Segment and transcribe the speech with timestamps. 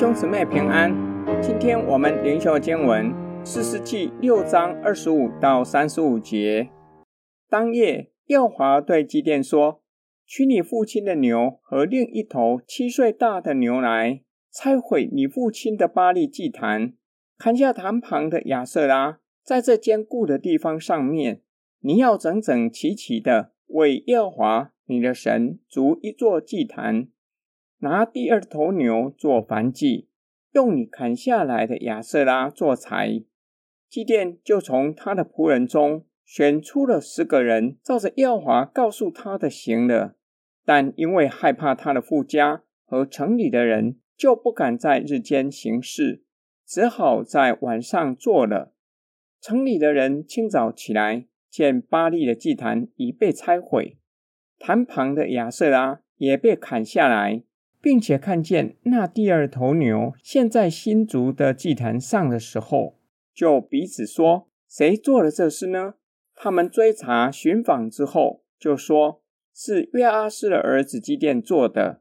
[0.00, 0.90] 兄姊妹平安，
[1.42, 3.12] 今天我们灵修经文
[3.44, 6.70] 四世纪六章二十五到三十五节。
[7.50, 9.82] 当夜，耀华对基甸说
[10.24, 16.94] ：“取你父亲的牛和另一头七岁大的牛来，拆毁你父亲的巴力祭坛，
[17.36, 21.42] 砍下坛旁的亚瑟拉，在这坚固的地方上面，
[21.80, 27.08] 你要整整齐齐的为耀华你的神筑一座祭坛。”
[27.82, 30.08] 拿第二头牛做燔祭，
[30.52, 33.22] 用你砍下来的亚瑟拉做柴。
[33.88, 40.14] 祭奠就从他的仆人中选出了十个人，照着耶和华告诉他的行了。
[40.64, 46.22] 但因为害怕他的父家和城里的人，就不敢在日间行事，
[46.66, 48.74] 只好在晚上做了。
[49.40, 53.96] 城里的人清早起来，见巴力的祭坛已被拆毁，
[54.58, 57.42] 坛旁的亚瑟拉也被砍下来。
[57.82, 62.98] 并且看见那第二头牛现在新竹的祭坛上的时候，
[63.34, 65.94] 就彼此说：“谁做了这事呢？”
[66.36, 69.22] 他们追查寻访之后，就说
[69.54, 72.00] 是约阿斯的儿子基甸做的。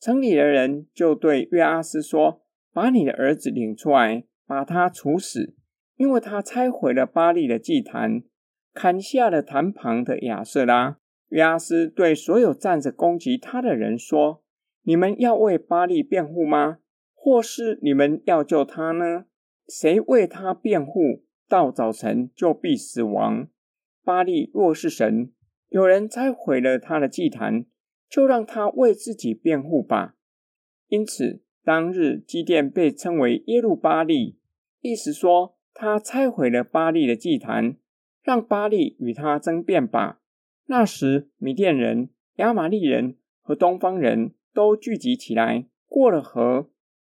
[0.00, 2.42] 城里的人就对约阿斯说
[2.72, 5.54] ：“把你的儿子领出来，把他处死，
[5.96, 8.22] 因为他拆毁了巴利的祭坛，
[8.72, 10.98] 砍下了坛旁的亚瑟拉。”
[11.28, 14.42] 约阿斯对所有站着攻击他的人说。
[14.82, 16.78] 你们要为巴力辩护吗？
[17.14, 19.26] 或是你们要救他呢？
[19.66, 23.48] 谁为他辩护，到早晨就必死亡。
[24.02, 25.32] 巴力若是神，
[25.68, 27.66] 有人拆毁了他的祭坛，
[28.08, 30.14] 就让他为自己辩护吧。
[30.86, 34.38] 因此，当日基甸被称为耶路巴力，
[34.80, 37.76] 意思说他拆毁了巴力的祭坛，
[38.22, 40.22] 让巴力与他争辩吧。
[40.64, 44.32] 那时，米甸人、亚玛力人和东方人。
[44.52, 46.70] 都聚集起来，过了河，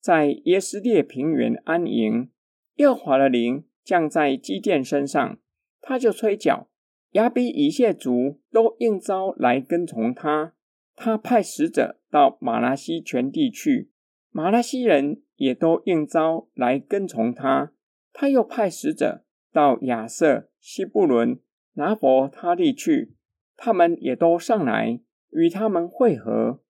[0.00, 2.30] 在耶斯列平原安营。
[2.76, 5.38] 耶华的灵降在基甸身上，
[5.80, 6.68] 他就吹角，
[7.12, 10.54] 亚比以谢族都应召来跟从他。
[10.94, 13.90] 他派使者到马拉西全地去，
[14.30, 17.72] 马拉西人也都应召来跟从他。
[18.12, 21.38] 他又派使者到亚设、西布伦、
[21.74, 23.14] 拿弗他地去，
[23.56, 25.00] 他们也都上来
[25.30, 26.60] 与他们会合。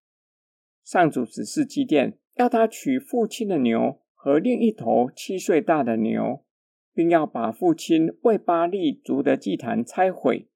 [0.89, 6.43] 上主指示基甸，要他取父亲的牛和另一头七岁大的牛，
[6.95, 10.49] 并要把父亲为巴力族的祭坛拆毁，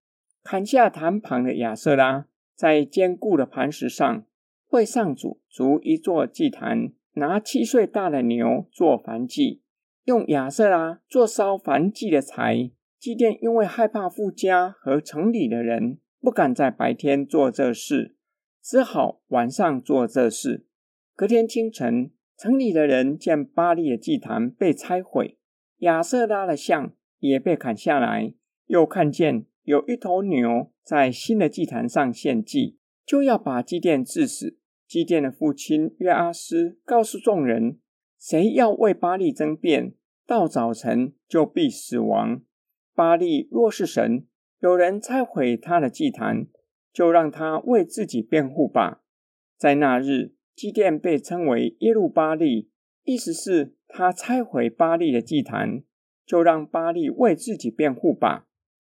[0.43, 4.25] 砍下坛旁的亚瑟拉，在坚固的磐石上
[4.71, 9.61] 为上主筑一座祭坛，拿七岁大的牛做燔祭，
[10.05, 12.71] 用亚瑟拉做烧燔祭的柴。
[12.99, 18.17] 基甸因为害怕富家和城里的人，不敢在白天做这事。
[18.63, 20.65] 只好晚上做这事。
[21.17, 25.37] 隔天清晨，城里的人见巴利的祭坛被拆毁，
[25.79, 28.35] 亚瑟拉的像也被砍下来，
[28.67, 34.59] 又看见有一头牛在新的祭坛上献祭，就要把祭奠致死。
[34.87, 37.79] 祭奠的父亲约阿斯告诉众人：
[38.19, 39.95] 谁要为巴利争辩，
[40.27, 42.43] 到早晨就必死亡。
[42.95, 44.27] 巴利若是神，
[44.61, 46.47] 有人拆毁他的祭坛。
[46.93, 49.03] 就让他为自己辩护吧。
[49.57, 52.71] 在那日，基甸被称为耶路巴利，
[53.05, 55.83] 意思是他拆毁巴利的祭坛，
[56.27, 58.47] 就让巴利为自己辩护吧。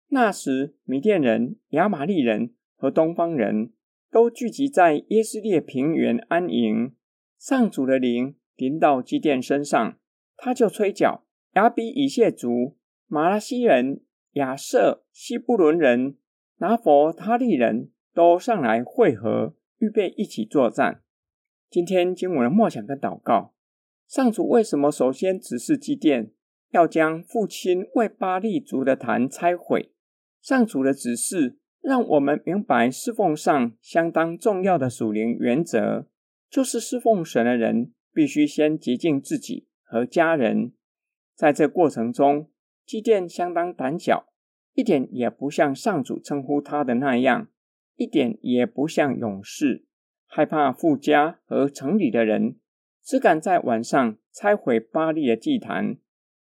[0.07, 3.71] 那时，米甸人、亚玛力人和东方人
[4.09, 6.93] 都聚集在耶斯列平原安营。
[7.37, 9.97] 上主的灵临到基甸身上，
[10.35, 14.01] 他就吹角，亚比以谢族、玛拉西人、
[14.33, 16.17] 亚设、西布伦人。
[16.61, 21.01] 拿佛他利人都上来会合，预备一起作战。
[21.71, 23.55] 今天经文的默想跟祷告，
[24.07, 26.29] 上主为什么首先指示祭奠
[26.69, 29.91] 要将父亲为巴利族的坛拆毁？
[30.39, 36.05] 上主的指示让我们明白侍奉上相当重要的属灵原则，
[36.47, 40.73] 就是侍奉神的人必须先洁净自己和家人。
[41.33, 42.51] 在这过程中，
[42.85, 44.27] 祭奠相当胆小。
[44.73, 47.49] 一点也不像上主称呼他的那样，
[47.95, 49.85] 一点也不像勇士，
[50.25, 52.55] 害怕富家和城里的人，
[53.03, 55.97] 只敢在晚上拆毁巴力的祭坛，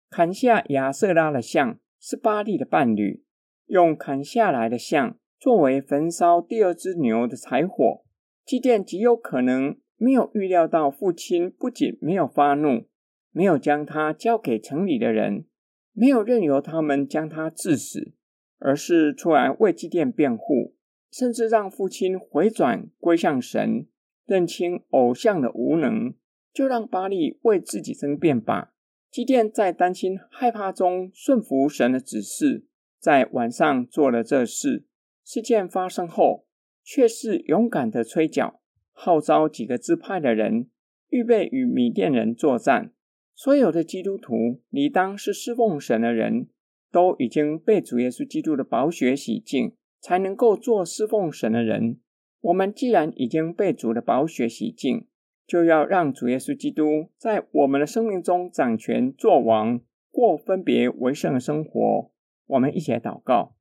[0.10, 3.24] 砍下亚瑟拉的像，是巴力的伴侣，
[3.68, 8.04] 用砍下来的像作为焚烧第二只牛的柴火。
[8.46, 12.88] 祭奠极有可能没有预料到父亲不仅没有发怒，
[13.32, 15.46] 没有将他交给城里的人，
[15.94, 18.14] 没有任由他们将他致死。
[18.60, 20.76] 而是出来为基甸辩护，
[21.12, 23.88] 甚至让父亲回转归向神，
[24.26, 26.14] 认清偶像的无能，
[26.54, 28.74] 就让巴力为自己争辩吧。
[29.10, 32.66] 基甸在担心害怕中顺服神的指示，
[33.00, 34.86] 在晚上做了这事。
[35.24, 36.46] 事件发生后，
[36.84, 38.62] 却是勇敢的吹角，
[38.92, 40.70] 号召几个支派的人，
[41.10, 42.94] 预备与米甸人作战。
[43.34, 46.48] 所有的基督徒，理当是侍奉神的人，
[46.98, 52.00] 都已经被主耶稣基督的宝血洗净，才能够做侍奉神的人。
[52.42, 55.06] 我们既然已经被主的宝血洗净，
[55.46, 59.80] 就要让主耶稣基督在我们的生命中掌权作王，
[60.10, 62.12] 过分别为圣的生活。
[62.48, 63.54] 我们一起来祷告：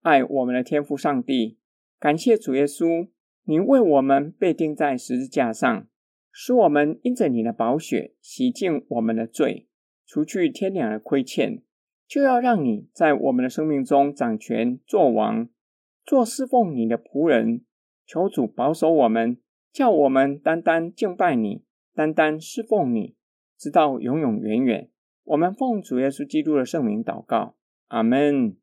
[0.00, 1.58] 爱我们的天父上帝，
[2.00, 3.06] 感谢主耶稣，
[3.44, 5.86] 你为我们被钉在十字架上，
[6.32, 9.68] 使我们因着你的宝血洗净我们的罪，
[10.04, 11.62] 除去天良的亏欠。
[12.08, 15.48] 就要让你在我们的生命中掌权做王，
[16.04, 17.62] 做侍奉你的仆人。
[18.06, 19.38] 求主保守我们，
[19.72, 23.16] 叫我们单单敬拜你，单单侍奉你，
[23.58, 24.90] 直到永永远远。
[25.24, 27.56] 我们奉主耶稣基督的圣名祷告，
[27.88, 28.56] 阿门。